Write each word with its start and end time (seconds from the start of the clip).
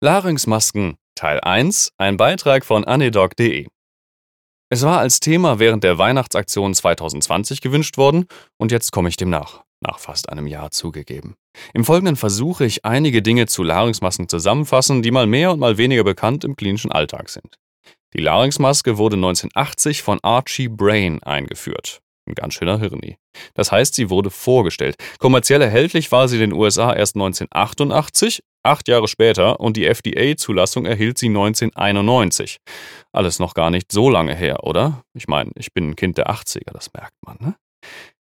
Larynxmasken 0.00 0.94
Teil 1.16 1.40
1, 1.40 1.90
ein 1.98 2.16
Beitrag 2.16 2.64
von 2.64 2.84
anedoc.de. 2.84 3.66
Es 4.70 4.82
war 4.84 5.00
als 5.00 5.18
Thema 5.18 5.58
während 5.58 5.82
der 5.82 5.98
Weihnachtsaktion 5.98 6.72
2020 6.72 7.60
gewünscht 7.60 7.96
worden 7.96 8.26
und 8.58 8.70
jetzt 8.70 8.92
komme 8.92 9.08
ich 9.08 9.16
dem 9.16 9.28
nach, 9.28 9.64
nach 9.80 9.98
fast 9.98 10.28
einem 10.28 10.46
Jahr 10.46 10.70
zugegeben. 10.70 11.34
Im 11.74 11.84
Folgenden 11.84 12.14
versuche 12.14 12.64
ich 12.64 12.84
einige 12.84 13.22
Dinge 13.22 13.46
zu 13.46 13.64
Larynxmasken 13.64 14.28
zusammenfassen, 14.28 15.02
die 15.02 15.10
mal 15.10 15.26
mehr 15.26 15.50
und 15.50 15.58
mal 15.58 15.78
weniger 15.78 16.04
bekannt 16.04 16.44
im 16.44 16.54
klinischen 16.54 16.92
Alltag 16.92 17.28
sind. 17.28 17.56
Die 18.14 18.20
Larynxmaske 18.20 18.98
wurde 18.98 19.16
1980 19.16 20.02
von 20.02 20.20
Archie 20.22 20.68
Brain 20.68 21.20
eingeführt. 21.24 22.02
Ein 22.28 22.34
ganz 22.34 22.54
schöner 22.54 22.78
Hirni. 22.78 23.16
Das 23.54 23.72
heißt, 23.72 23.94
sie 23.94 24.10
wurde 24.10 24.30
vorgestellt. 24.30 24.94
Kommerziell 25.18 25.62
erhältlich 25.62 26.12
war 26.12 26.28
sie 26.28 26.36
in 26.36 26.50
den 26.50 26.52
USA 26.52 26.92
erst 26.92 27.16
1988, 27.16 28.44
acht 28.62 28.88
Jahre 28.88 29.08
später, 29.08 29.60
und 29.60 29.76
die 29.76 29.86
FDA-Zulassung 29.86 30.86
erhielt 30.86 31.18
sie 31.18 31.28
1991. 31.28 32.58
Alles 33.12 33.38
noch 33.38 33.54
gar 33.54 33.70
nicht 33.70 33.92
so 33.92 34.10
lange 34.10 34.34
her, 34.34 34.64
oder? 34.64 35.02
Ich 35.14 35.28
meine, 35.28 35.50
ich 35.56 35.72
bin 35.72 35.90
ein 35.90 35.96
Kind 35.96 36.18
der 36.18 36.30
80er, 36.30 36.72
das 36.72 36.92
merkt 36.92 37.14
man, 37.24 37.36
ne? 37.40 37.54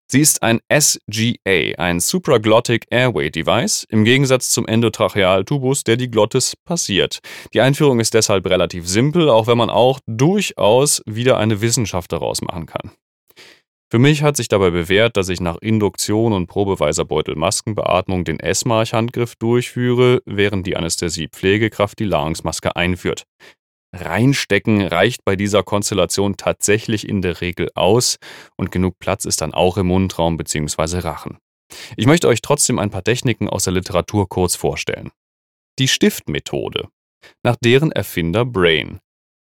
Sie 0.08 0.22
ist 0.22 0.44
ein 0.44 0.60
SGA, 0.72 1.76
ein 1.80 2.00
Supraglottic 2.00 2.86
Airway 2.92 3.32
Device, 3.32 3.86
im 3.90 4.06
Gegensatz 4.06 4.50
zum 4.50 4.68
Endotrachealtubus, 4.68 5.84
der 5.84 5.98
die 5.98 6.12
Glottis 6.12 6.54
passiert. 6.64 7.20
Die 7.56 7.62
Einführung 7.62 8.00
ist 8.00 8.14
deshalb 8.14 8.46
relativ 8.46 8.88
simpel, 8.88 9.30
auch 9.30 9.48
wenn 9.48 9.58
man 9.58 9.72
auch 9.72 10.00
durchaus 10.06 11.02
wieder 11.08 11.40
eine 11.40 11.60
Wissenschaft 11.60 12.12
daraus 12.12 12.44
machen 12.44 12.68
kann. 12.68 12.92
Für 13.96 14.00
mich 14.00 14.24
hat 14.24 14.36
sich 14.36 14.50
dabei 14.50 14.72
bewährt, 14.72 15.16
dass 15.16 15.30
ich 15.30 15.40
nach 15.40 15.56
Induktion 15.62 16.34
und 16.34 16.48
probeweiser 16.48 17.06
Beutelmaskenbeatmung 17.06 18.26
den 18.26 18.42
S-March-Handgriff 18.42 19.38
durchführe, 19.38 20.22
während 20.26 20.68
die 20.68 20.76
Anästhesie-Pflegekraft 20.76 21.98
die 22.00 22.04
Larynxmaske 22.04 22.76
einführt. 22.76 23.24
Reinstecken 23.96 24.82
reicht 24.82 25.24
bei 25.24 25.38
dieser 25.38 25.64
Konstellation 25.64 26.36
tatsächlich 26.36 27.08
in 27.08 27.22
der 27.22 27.40
Regel 27.40 27.70
aus 27.74 28.18
und 28.58 28.70
genug 28.70 29.00
Platz 29.00 29.24
ist 29.24 29.40
dann 29.40 29.54
auch 29.54 29.78
im 29.78 29.88
Mundraum 29.88 30.36
bzw. 30.36 31.00
Rachen. 31.00 31.38
Ich 31.96 32.06
möchte 32.06 32.28
euch 32.28 32.42
trotzdem 32.42 32.80
ein 32.80 32.90
paar 32.90 33.06
Techniken 33.06 33.48
aus 33.48 33.64
der 33.64 33.72
Literatur 33.72 34.28
kurz 34.28 34.58
vorstellen. 34.58 35.12
Die 35.80 35.88
Stiftmethode, 35.88 36.90
nach 37.44 37.56
deren 37.64 37.94
Erfinder 37.94 38.44
Brain. 38.44 39.00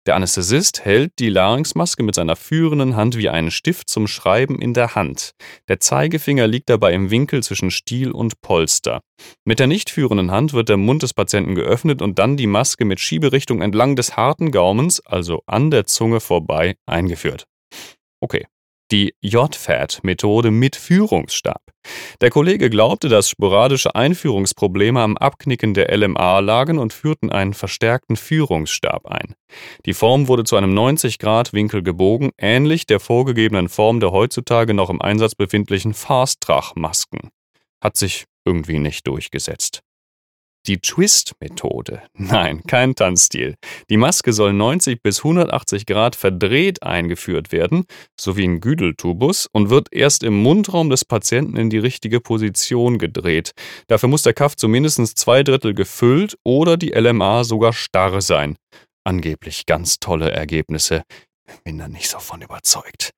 Der 0.07 0.17
Anästhesist 0.17 0.85
hält 0.85 1.13
die 1.21 1.29
Larynxmaske 1.29 2.03
mit 2.03 2.17
seiner 2.17 2.35
führenden 2.35 2.97
Hand 2.97 3.17
wie 3.17 3.29
einen 3.29 3.53
Stift 3.53 3.89
zum 3.89 4.09
Schreiben 4.09 4.61
in 4.61 4.75
der 4.75 4.97
Hand. 4.97 5.33
Der 5.69 5.79
Zeigefinger 5.79 6.49
liegt 6.49 6.69
dabei 6.71 6.93
im 6.93 7.11
Winkel 7.11 7.43
zwischen 7.45 7.71
Stiel 7.71 8.11
und 8.11 8.41
Polster. 8.41 9.01
Mit 9.45 9.61
der 9.61 9.69
nicht 9.69 9.91
führenden 9.91 10.33
Hand 10.33 10.55
wird 10.55 10.69
der 10.69 10.77
Mund 10.77 11.05
des 11.05 11.15
Patienten 11.15 11.55
geöffnet 11.55 12.03
und 12.03 12.19
dann 12.19 12.37
die 12.37 12.49
Maske 12.49 12.85
mit 12.85 12.99
Schieberichtung 12.99 13.63
entlang 13.63 13.95
des 13.95 14.17
harten 14.17 14.51
Gaumens, 14.51 14.99
also 15.07 15.43
an 15.47 15.71
der 15.71 15.87
Zunge 15.87 16.19
vorbei, 16.19 16.75
eingeführt. 16.85 17.47
Okay, 18.21 18.47
die 18.93 19.15
J-Fat-Methode 19.23 20.51
mit 20.51 20.77
Führungsstab. 20.77 21.63
Der 22.21 22.31
Kollege 22.31 22.71
glaubte, 22.71 23.09
dass 23.09 23.31
sporadische 23.31 23.95
Einführungsprobleme 23.95 25.01
am 25.01 25.17
Abknicken 25.17 25.75
der 25.75 25.97
LMA 25.97 26.39
lagen 26.41 26.79
und 26.79 26.93
führten 26.93 27.33
einen 27.33 27.55
verstärkten 27.55 28.17
Führungsstab 28.17 29.07
ein. 29.07 29.35
Die 29.87 29.95
Form 29.95 30.29
wurde 30.29 30.45
zu 30.45 30.57
einem 30.57 30.79
90-Grad-Winkel 30.79 31.83
gebogen, 31.83 32.31
ähnlich 32.39 32.87
der 32.87 33.01
vorgegebenen 33.01 33.69
Form 33.69 33.99
der 33.99 34.13
heutzutage 34.13 34.75
noch 34.75 34.91
im 34.91 35.01
Einsatz 35.01 35.35
befindlichen 35.35 35.95
Fast-Trach-Masken. 35.95 37.31
Hat 37.81 37.97
sich 37.97 38.27
irgendwie 38.45 38.79
nicht 38.79 39.07
durchgesetzt. 39.07 39.81
Die 40.67 40.79
Twist-Methode. 40.79 42.03
Nein, 42.15 42.63
kein 42.69 42.95
Tanzstil. 42.95 43.57
Die 43.91 43.97
Maske 43.97 44.33
soll 44.33 44.53
90 44.53 45.03
bis 45.03 45.19
180 45.19 45.87
Grad 45.87 46.15
verdreht 46.15 46.85
eingeführt 46.85 47.51
werden, 47.51 47.85
sowie 48.19 48.45
ein 48.45 48.61
Güdeltubus, 48.61 49.49
und 49.53 49.71
wird 49.71 49.89
erst 49.91 50.23
im 50.23 50.41
Mundraum 50.41 50.89
des 50.89 51.05
Patienten 51.05 51.57
in 51.57 51.69
die 51.69 51.79
richtige 51.79 52.21
Position 52.21 52.99
gedreht. 52.99 53.53
Dafür 53.89 54.09
muss 54.09 54.23
der 54.23 54.35
Kaff 54.35 54.55
zu 54.55 54.69
mindestens 54.69 55.15
zwei 55.15 55.43
Drittel 55.43 55.75
gefüllt 55.75 56.37
oder 56.45 56.77
die 56.77 56.91
LMA 56.91 57.43
sogar 57.43 57.73
starr 57.73 58.21
sein. 58.21 58.57
Angeblich 59.05 59.67
ganz 59.67 59.99
tolle 59.99 60.31
Ergebnisse. 60.31 61.03
Bin 61.65 61.79
da 61.79 61.89
nicht 61.89 62.09
so 62.09 62.21
von 62.21 62.41
überzeugt. 62.41 63.11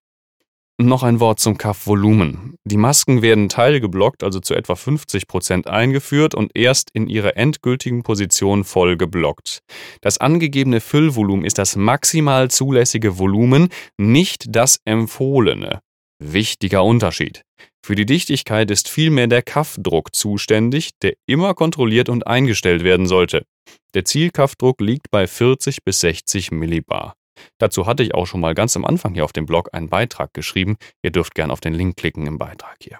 Noch 0.81 1.03
ein 1.03 1.21
Wort 1.21 1.41
zum 1.41 1.59
Kaffvolumen. 1.59 2.53
Die 2.66 2.78
Masken 2.78 3.20
werden 3.20 3.50
teilgeblockt, 3.50 4.25
also 4.25 4.41
zu 4.41 4.54
etwa 4.54 4.75
50 4.75 5.26
Prozent 5.26 5.69
eingeführt 5.69 6.34
und 6.34 6.50
erst 6.54 6.88
in 6.94 7.08
ihrer 7.08 7.36
endgültigen 7.36 8.02
Position 8.02 8.64
voll 8.64 8.97
geblockt. 8.97 9.58
Das 10.00 10.16
angegebene 10.16 10.80
Füllvolumen 10.80 11.44
ist 11.44 11.58
das 11.58 11.76
maximal 11.76 12.50
zulässige 12.50 13.19
Volumen, 13.19 13.69
nicht 13.98 14.47
das 14.48 14.78
empfohlene. 14.86 15.80
Wichtiger 16.19 16.84
Unterschied. 16.84 17.42
Für 17.84 17.97
die 17.97 18.06
Dichtigkeit 18.06 18.70
ist 18.70 18.88
vielmehr 18.88 19.26
der 19.26 19.42
Kaffdruck 19.42 20.14
zuständig, 20.14 20.92
der 21.03 21.12
immer 21.26 21.53
kontrolliert 21.53 22.08
und 22.08 22.26
eingestellt 22.26 22.82
werden 22.82 23.06
sollte. 23.06 23.44
Der 23.92 24.06
Zielkaffdruck 24.06 24.80
liegt 24.80 25.10
bei 25.10 25.26
40 25.26 25.84
bis 25.84 26.00
60 26.00 26.50
Millibar. 26.50 27.14
Dazu 27.59 27.87
hatte 27.87 28.03
ich 28.03 28.15
auch 28.15 28.27
schon 28.27 28.41
mal 28.41 28.55
ganz 28.55 28.77
am 28.77 28.84
Anfang 28.84 29.15
hier 29.15 29.25
auf 29.25 29.33
dem 29.33 29.47
Blog 29.47 29.71
einen 29.72 29.89
Beitrag 29.89 30.33
geschrieben. 30.34 30.77
Ihr 31.03 31.11
dürft 31.11 31.34
gerne 31.34 31.53
auf 31.53 31.61
den 31.61 31.75
Link 31.75 31.97
klicken 31.97 32.27
im 32.27 32.39
Beitrag 32.39 32.77
hier. 32.81 32.99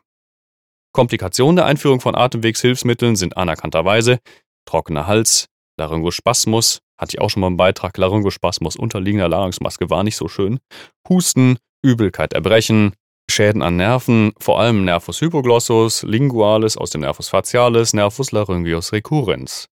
Komplikationen 0.93 1.57
der 1.57 1.67
Einführung 1.67 2.01
von 2.01 2.15
Atemwegshilfsmitteln 2.15 3.17
sind 3.17 3.37
anerkannterweise 3.37 4.21
trockener 4.65 5.07
Hals, 5.07 5.47
Laryngospasmus, 5.77 6.81
hatte 6.97 7.17
ich 7.17 7.21
auch 7.21 7.31
schon 7.31 7.41
mal 7.41 7.49
im 7.49 7.57
Beitrag, 7.57 7.97
Laryngospasmus 7.99 8.77
unterliegender 8.77 9.29
Larynxmaske 9.29 9.91
war 9.91 10.05
nicht 10.05 10.17
so 10.17 10.29
schön, 10.29 10.61
Husten, 11.09 11.59
Übelkeit, 11.83 12.33
Erbrechen, 12.33 12.95
Schäden 13.31 13.63
an 13.63 13.77
Nerven, 13.77 14.33
vor 14.39 14.61
allem 14.61 14.85
Nervus 14.85 15.21
hypoglossus, 15.21 16.03
lingualis 16.03 16.77
aus 16.77 16.91
dem 16.91 17.01
Nervus 17.01 17.29
facialis, 17.29 17.93
Nervus 17.93 18.33
laryngeus 18.33 18.93
recurrens. 18.93 19.67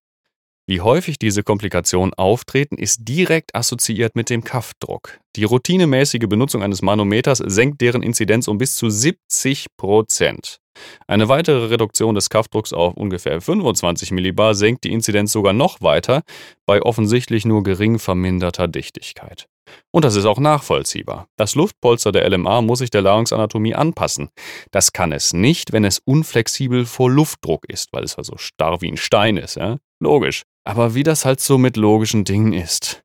Wie 0.65 0.79
häufig 0.79 1.19
diese 1.19 1.43
Komplikationen 1.43 2.13
auftreten, 2.13 2.77
ist 2.77 2.99
direkt 3.01 3.53
assoziiert 3.53 4.15
mit 4.15 4.29
dem 4.29 4.45
Kaffdruck. 4.45 5.19
Die 5.35 5.43
routinemäßige 5.43 6.27
Benutzung 6.29 6.63
eines 6.63 6.81
Manometers 6.81 7.39
senkt 7.39 7.81
deren 7.81 8.01
Inzidenz 8.01 8.47
um 8.47 8.57
bis 8.57 8.75
zu 8.75 8.89
70 8.89 9.67
Prozent. 9.75 10.59
Eine 11.05 11.27
weitere 11.27 11.65
Reduktion 11.65 12.15
des 12.15 12.29
Kaffdrucks 12.29 12.71
auf 12.71 12.93
ungefähr 12.95 13.41
25 13.41 14.11
Millibar 14.11 14.55
senkt 14.55 14.85
die 14.85 14.93
Inzidenz 14.93 15.33
sogar 15.33 15.51
noch 15.51 15.81
weiter, 15.81 16.21
bei 16.65 16.81
offensichtlich 16.81 17.43
nur 17.43 17.63
gering 17.63 17.99
verminderter 17.99 18.69
Dichtigkeit. 18.69 19.47
Und 19.91 20.05
das 20.05 20.15
ist 20.15 20.25
auch 20.25 20.39
nachvollziehbar. 20.39 21.27
Das 21.37 21.55
Luftpolster 21.55 22.13
der 22.13 22.29
LMA 22.29 22.61
muss 22.61 22.79
sich 22.79 22.89
der 22.89 23.01
Larynxanatomie 23.01 23.75
anpassen. 23.75 24.29
Das 24.71 24.93
kann 24.93 25.11
es 25.11 25.33
nicht, 25.33 25.73
wenn 25.73 25.83
es 25.83 25.99
unflexibel 25.99 26.85
vor 26.85 27.11
Luftdruck 27.11 27.65
ist, 27.69 27.91
weil 27.91 28.03
es 28.03 28.17
also 28.17 28.37
starr 28.37 28.81
wie 28.81 28.91
ein 28.91 28.97
Stein 28.97 29.37
ist. 29.37 29.55
Ja? 29.55 29.77
Logisch. 29.99 30.43
Aber 30.65 30.95
wie 30.95 31.03
das 31.03 31.25
halt 31.25 31.39
so 31.39 31.57
mit 31.57 31.77
logischen 31.77 32.23
Dingen 32.23 32.53
ist. 32.53 33.03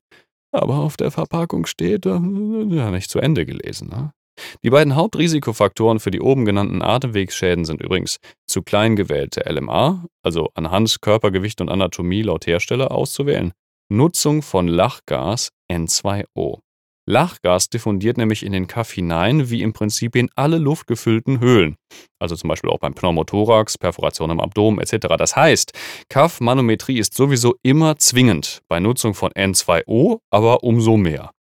Aber 0.51 0.75
auf 0.75 0.97
der 0.97 1.11
Verpackung 1.11 1.65
steht, 1.65 2.05
äh, 2.05 2.11
ja, 2.11 2.89
nicht 2.91 3.09
zu 3.09 3.19
Ende 3.19 3.45
gelesen. 3.45 3.89
Ne? 3.89 4.11
Die 4.63 4.69
beiden 4.69 4.95
Hauptrisikofaktoren 4.95 5.99
für 5.99 6.11
die 6.11 6.21
oben 6.21 6.45
genannten 6.45 6.81
Atemwegsschäden 6.81 7.65
sind 7.65 7.81
übrigens 7.81 8.19
zu 8.47 8.61
klein 8.61 8.95
gewählte 8.95 9.41
LMA, 9.49 10.05
also 10.23 10.49
anhand 10.53 11.01
Körpergewicht 11.01 11.61
und 11.61 11.69
Anatomie 11.69 12.21
laut 12.21 12.47
Hersteller 12.47 12.91
auszuwählen, 12.91 13.51
Nutzung 13.89 14.41
von 14.41 14.67
Lachgas 14.67 15.49
N2O. 15.71 16.59
Lachgas 17.09 17.69
diffundiert 17.69 18.19
nämlich 18.19 18.45
in 18.45 18.51
den 18.51 18.67
Kaff 18.67 18.91
hinein, 18.91 19.49
wie 19.49 19.63
im 19.63 19.73
Prinzip 19.73 20.15
in 20.15 20.29
alle 20.35 20.59
luftgefüllten 20.59 21.39
Höhlen. 21.39 21.75
Also 22.19 22.35
zum 22.35 22.49
Beispiel 22.49 22.69
auch 22.69 22.77
beim 22.77 22.93
Pneumothorax, 22.93 23.79
Perforation 23.79 24.29
im 24.29 24.39
Abdomen 24.39 24.79
etc. 24.79 25.07
Das 25.17 25.35
heißt, 25.35 25.71
Kaffmanometrie 26.09 26.99
ist 26.99 27.15
sowieso 27.15 27.55
immer 27.63 27.97
zwingend, 27.97 28.61
bei 28.67 28.79
Nutzung 28.79 29.15
von 29.15 29.31
N2O 29.31 30.19
aber 30.29 30.63
umso 30.63 30.97
mehr. 30.97 31.31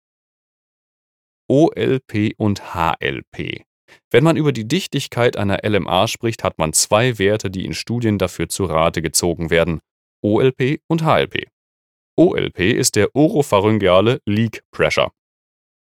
OLP 1.51 2.33
und 2.39 2.75
HLP. 2.75 3.63
Wenn 4.11 4.25
man 4.25 4.39
über 4.39 4.53
die 4.53 4.67
Dichtigkeit 4.67 5.37
einer 5.37 5.59
LMA 5.69 6.09
spricht, 6.09 6.45
hat 6.45 6.59
man 6.59 6.73
zwei 6.73 7.19
Werte, 7.19 7.51
die 7.51 7.67
in 7.67 7.75
Studien 7.75 8.17
dafür 8.17 8.49
zu 8.49 8.65
Rate 8.65 9.03
gezogen 9.03 9.51
werden. 9.51 9.81
OLP 10.23 10.81
und 10.89 11.05
HLP. 11.05 11.49
OLP 12.17 12.59
ist 12.59 12.97
der 12.97 13.15
oropharyngeale 13.15 14.21
Leak 14.25 14.63
Pressure. 14.73 15.11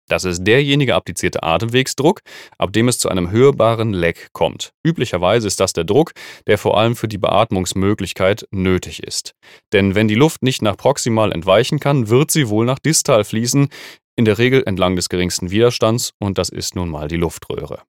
Das 0.09 0.25
ist 0.25 0.45
derjenige 0.45 0.95
applizierte 0.95 1.43
Atemwegsdruck, 1.43 2.21
ab 2.59 2.73
dem 2.73 2.89
es 2.89 2.99
zu 2.99 3.09
einem 3.09 3.31
hörbaren 3.31 3.93
Leck 3.93 4.29
kommt. 4.33 4.73
Üblicherweise 4.85 5.47
ist 5.47 5.61
das 5.61 5.73
der 5.73 5.85
Druck, 5.85 6.13
der 6.47 6.59
vor 6.59 6.79
allem 6.79 6.95
für 6.95 7.09
die 7.09 7.19
Beatmungsmöglichkeit 7.19 8.47
nötig 8.51 9.03
ist. 9.03 9.35
Denn 9.73 9.95
wenn 9.95 10.09
die 10.09 10.15
Luft 10.15 10.43
nicht 10.43 10.63
nach 10.63 10.77
proximal 10.77 11.33
entweichen 11.33 11.81
kann, 11.81 12.09
wird 12.09 12.31
sie 12.31 12.49
wohl 12.49 12.67
nach 12.67 12.79
distal 12.79 13.25
fließen, 13.25 13.69
in 14.17 14.25
der 14.25 14.39
Regel 14.39 14.63
entlang 14.65 14.97
des 14.97 15.09
geringsten 15.09 15.51
Widerstands, 15.51 16.13
und 16.19 16.39
das 16.39 16.49
ist 16.49 16.75
nun 16.75 16.89
mal 16.89 17.09
die 17.09 17.17
Luftröhre. 17.17 17.83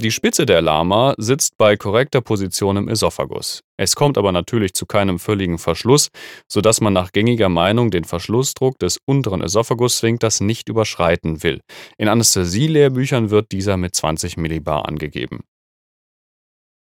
Die 0.00 0.10
Spitze 0.10 0.46
der 0.46 0.62
Lama 0.62 1.14
sitzt 1.18 1.58
bei 1.58 1.76
korrekter 1.76 2.22
Position 2.22 2.78
im 2.78 2.88
Esophagus. 2.88 3.60
Es 3.76 3.94
kommt 3.94 4.16
aber 4.16 4.32
natürlich 4.32 4.72
zu 4.72 4.86
keinem 4.86 5.18
völligen 5.18 5.58
Verschluss, 5.58 6.08
sodass 6.50 6.80
man 6.80 6.94
nach 6.94 7.12
gängiger 7.12 7.50
Meinung 7.50 7.90
den 7.90 8.04
Verschlussdruck 8.04 8.78
des 8.78 8.98
unteren 9.04 9.42
Esophagus-Sphinkters 9.42 10.40
nicht 10.40 10.70
überschreiten 10.70 11.42
will. 11.42 11.60
In 11.98 12.08
Anästhesielehrbüchern 12.08 13.28
wird 13.28 13.52
dieser 13.52 13.76
mit 13.76 13.94
20 13.94 14.38
Millibar 14.38 14.88
angegeben. 14.88 15.40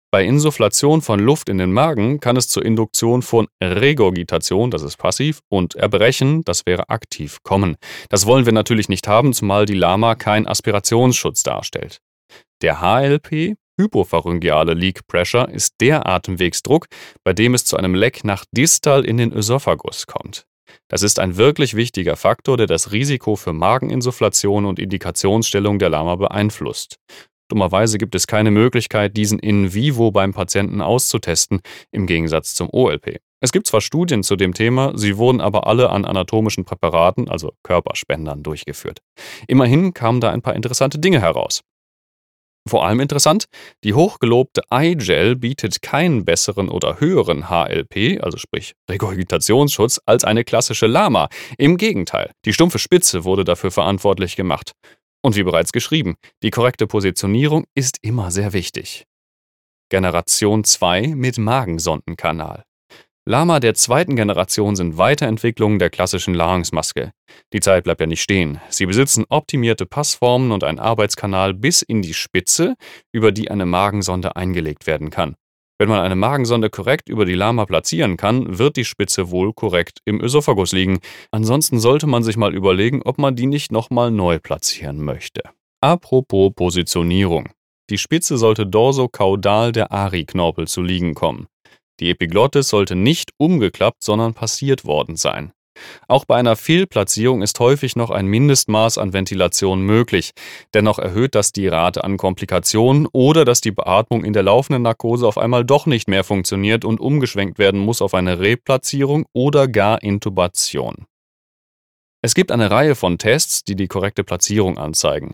Bei 0.09 0.23
Insufflation 0.23 1.01
von 1.01 1.19
Luft 1.19 1.49
in 1.49 1.57
den 1.57 1.73
Magen 1.73 2.21
kann 2.21 2.37
es 2.37 2.47
zur 2.47 2.63
Induktion 2.63 3.21
von 3.21 3.47
Regurgitation, 3.61 4.71
das 4.71 4.83
ist 4.83 4.97
passiv, 4.97 5.41
und 5.49 5.75
Erbrechen, 5.75 6.43
das 6.45 6.65
wäre 6.65 6.89
aktiv, 6.89 7.39
kommen. 7.43 7.75
Das 8.09 8.25
wollen 8.25 8.45
wir 8.45 8.53
natürlich 8.53 8.87
nicht 8.87 9.07
haben, 9.07 9.33
zumal 9.33 9.65
die 9.65 9.73
Lama 9.73 10.15
keinen 10.15 10.47
Aspirationsschutz 10.47 11.43
darstellt. 11.43 11.99
Der 12.61 12.81
HLP, 12.81 13.55
hypopharyngeale 13.79 14.73
Leak 14.73 15.07
Pressure, 15.07 15.49
ist 15.49 15.75
der 15.81 16.07
Atemwegsdruck, 16.07 16.87
bei 17.23 17.33
dem 17.33 17.53
es 17.53 17.65
zu 17.65 17.77
einem 17.77 17.95
Leck 17.95 18.23
nach 18.23 18.45
distal 18.51 19.05
in 19.05 19.17
den 19.17 19.33
Ösophagus 19.33 20.07
kommt. 20.07 20.45
Das 20.87 21.03
ist 21.03 21.19
ein 21.19 21.37
wirklich 21.37 21.75
wichtiger 21.75 22.15
Faktor, 22.15 22.57
der 22.57 22.67
das 22.67 22.91
Risiko 22.91 23.35
für 23.35 23.53
Mageninsufflation 23.53 24.65
und 24.65 24.79
Indikationsstellung 24.79 25.79
der 25.79 25.89
Lama 25.89 26.15
beeinflusst. 26.15 26.97
Dummerweise 27.49 27.97
gibt 27.97 28.15
es 28.15 28.27
keine 28.27 28.49
Möglichkeit, 28.49 29.17
diesen 29.17 29.37
in 29.37 29.73
vivo 29.73 30.11
beim 30.11 30.33
Patienten 30.33 30.81
auszutesten, 30.81 31.61
im 31.91 32.07
Gegensatz 32.07 32.55
zum 32.55 32.69
OLP. 32.71 33.19
Es 33.43 33.51
gibt 33.51 33.67
zwar 33.67 33.81
Studien 33.81 34.23
zu 34.23 34.37
dem 34.37 34.53
Thema, 34.53 34.93
sie 34.95 35.17
wurden 35.17 35.41
aber 35.41 35.67
alle 35.67 35.89
an 35.89 36.05
anatomischen 36.05 36.63
Präparaten, 36.63 37.27
also 37.27 37.51
Körperspendern, 37.63 38.43
durchgeführt. 38.43 38.99
Immerhin 39.47 39.93
kamen 39.93 40.21
da 40.21 40.29
ein 40.31 40.41
paar 40.41 40.55
interessante 40.55 40.99
Dinge 40.99 41.19
heraus. 41.19 41.61
Vor 42.67 42.85
allem 42.85 42.99
interessant, 42.99 43.45
die 43.83 43.93
hochgelobte 43.93 44.61
iGel 44.71 45.35
bietet 45.35 45.81
keinen 45.81 46.25
besseren 46.25 46.69
oder 46.69 46.99
höheren 46.99 47.49
HLP, 47.49 48.21
also 48.21 48.37
sprich 48.37 48.75
Regurgitationsschutz, 48.89 49.99
als 50.05 50.23
eine 50.23 50.43
klassische 50.43 50.85
Lama. 50.85 51.29
Im 51.57 51.77
Gegenteil, 51.77 52.31
die 52.45 52.53
stumpfe 52.53 52.77
Spitze 52.77 53.23
wurde 53.23 53.43
dafür 53.43 53.71
verantwortlich 53.71 54.35
gemacht. 54.35 54.73
Und 55.23 55.35
wie 55.35 55.43
bereits 55.43 55.71
geschrieben, 55.71 56.15
die 56.43 56.51
korrekte 56.51 56.87
Positionierung 56.87 57.65
ist 57.75 57.97
immer 58.01 58.31
sehr 58.31 58.53
wichtig. 58.53 59.05
Generation 59.89 60.63
2 60.63 61.07
mit 61.15 61.37
Magensondenkanal. 61.37 62.63
Lama 63.27 63.59
der 63.59 63.75
zweiten 63.75 64.15
Generation 64.15 64.75
sind 64.75 64.97
Weiterentwicklungen 64.97 65.77
der 65.77 65.91
klassischen 65.91 66.33
Larynxmaske. 66.33 67.11
Die 67.53 67.59
Zeit 67.59 67.83
bleibt 67.83 68.01
ja 68.01 68.07
nicht 68.07 68.23
stehen. 68.23 68.59
Sie 68.69 68.87
besitzen 68.87 69.25
optimierte 69.29 69.85
Passformen 69.85 70.51
und 70.51 70.63
einen 70.63 70.79
Arbeitskanal 70.79 71.53
bis 71.53 71.83
in 71.83 72.01
die 72.01 72.15
Spitze, 72.15 72.73
über 73.11 73.31
die 73.31 73.51
eine 73.51 73.67
Magensonde 73.67 74.35
eingelegt 74.35 74.87
werden 74.87 75.11
kann. 75.11 75.35
Wenn 75.77 75.89
man 75.89 75.99
eine 75.99 76.15
Magensonde 76.15 76.71
korrekt 76.71 77.09
über 77.09 77.25
die 77.25 77.35
Lama 77.35 77.65
platzieren 77.65 78.17
kann, 78.17 78.57
wird 78.57 78.75
die 78.75 78.85
Spitze 78.85 79.29
wohl 79.29 79.53
korrekt 79.53 79.99
im 80.05 80.19
Ösophagus 80.19 80.71
liegen. 80.71 80.99
Ansonsten 81.29 81.79
sollte 81.79 82.07
man 82.07 82.23
sich 82.23 82.37
mal 82.37 82.55
überlegen, 82.55 83.03
ob 83.03 83.19
man 83.19 83.35
die 83.35 83.45
nicht 83.45 83.71
nochmal 83.71 84.09
neu 84.09 84.39
platzieren 84.39 84.99
möchte. 85.03 85.43
Apropos 85.79 86.53
Positionierung. 86.55 87.49
Die 87.91 87.99
Spitze 87.99 88.37
sollte 88.37 88.65
dorsokaudal 88.65 89.71
der 89.71 89.91
Ari-Knorpel 89.91 90.67
zu 90.67 90.81
liegen 90.81 91.13
kommen. 91.13 91.47
Die 92.01 92.09
Epiglottis 92.09 92.67
sollte 92.67 92.95
nicht 92.95 93.31
umgeklappt, 93.37 94.03
sondern 94.03 94.33
passiert 94.33 94.85
worden 94.85 95.15
sein. 95.15 95.53
Auch 96.07 96.25
bei 96.25 96.35
einer 96.35 96.55
Fehlplatzierung 96.55 97.41
ist 97.41 97.59
häufig 97.59 97.95
noch 97.95 98.09
ein 98.09 98.25
Mindestmaß 98.25 98.97
an 98.97 99.13
Ventilation 99.13 99.81
möglich. 99.81 100.31
Dennoch 100.73 100.99
erhöht 100.99 101.35
das 101.35 101.51
die 101.51 101.67
Rate 101.67 102.03
an 102.03 102.17
Komplikationen 102.17 103.07
oder 103.11 103.45
dass 103.45 103.61
die 103.61 103.71
Beatmung 103.71 104.25
in 104.25 104.33
der 104.33 104.43
laufenden 104.43 104.81
Narkose 104.81 105.27
auf 105.27 105.37
einmal 105.37 105.63
doch 105.63 105.85
nicht 105.85 106.07
mehr 106.09 106.23
funktioniert 106.23 106.83
und 106.83 106.99
umgeschwenkt 106.99 107.57
werden 107.57 107.79
muss 107.79 108.01
auf 108.01 108.13
eine 108.13 108.39
Replatzierung 108.39 109.25
oder 109.33 109.67
gar 109.67 110.01
Intubation. 110.03 111.05
Es 112.23 112.35
gibt 112.35 112.51
eine 112.51 112.69
Reihe 112.69 112.95
von 112.95 113.17
Tests, 113.17 113.63
die 113.63 113.75
die 113.75 113.87
korrekte 113.87 114.23
Platzierung 114.23 114.77
anzeigen. 114.77 115.33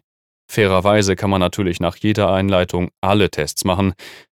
Fairerweise 0.50 1.18
kann 1.18 1.30
man 1.30 1.42
natürlich 1.42 1.82
nach 1.82 1.98
jeder 1.98 2.32
Einleitung 2.32 2.90
alle 3.02 3.30
Tests 3.30 3.66
machen. 3.66 3.94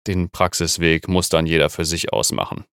Den 0.07 0.29
Praxisweg 0.29 1.07
muss 1.07 1.29
dann 1.29 1.45
jeder 1.45 1.69
für 1.69 1.85
sich 1.85 2.13
ausmachen. 2.13 2.65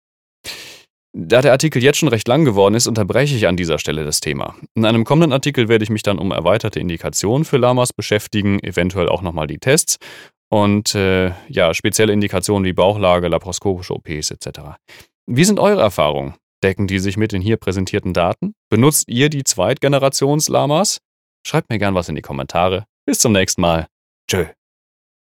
Da 1.16 1.42
der 1.42 1.52
Artikel 1.52 1.80
jetzt 1.82 1.98
schon 1.98 2.08
recht 2.08 2.26
lang 2.26 2.44
geworden 2.44 2.74
ist, 2.74 2.88
unterbreche 2.88 3.36
ich 3.36 3.46
an 3.46 3.56
dieser 3.56 3.78
Stelle 3.78 4.04
das 4.04 4.18
Thema. 4.18 4.56
In 4.74 4.84
einem 4.84 5.04
kommenden 5.04 5.32
Artikel 5.32 5.68
werde 5.68 5.84
ich 5.84 5.90
mich 5.90 6.02
dann 6.02 6.18
um 6.18 6.32
erweiterte 6.32 6.80
Indikationen 6.80 7.44
für 7.44 7.56
Lamas 7.56 7.92
beschäftigen, 7.92 8.58
eventuell 8.60 9.08
auch 9.08 9.22
nochmal 9.22 9.46
die 9.46 9.58
Tests 9.58 9.98
und 10.50 10.94
äh, 10.96 11.32
ja, 11.48 11.72
spezielle 11.72 12.12
Indikationen 12.12 12.64
wie 12.64 12.72
Bauchlage, 12.72 13.28
laparoskopische 13.28 13.94
OPs 13.94 14.32
etc. 14.32 14.76
Wie 15.26 15.44
sind 15.44 15.60
eure 15.60 15.82
Erfahrungen? 15.82 16.34
Decken 16.64 16.86
die 16.86 16.98
sich 16.98 17.16
mit 17.16 17.32
den 17.32 17.42
hier 17.42 17.58
präsentierten 17.58 18.12
Daten? 18.12 18.54
Benutzt 18.68 19.08
ihr 19.08 19.28
die 19.28 19.44
Zweitgenerations-Lamas? 19.44 20.98
Schreibt 21.46 21.70
mir 21.70 21.78
gern 21.78 21.94
was 21.94 22.08
in 22.08 22.16
die 22.16 22.22
Kommentare. 22.22 22.86
Bis 23.06 23.18
zum 23.20 23.32
nächsten 23.32 23.60
Mal. 23.60 23.86
Tschö. 24.28 24.46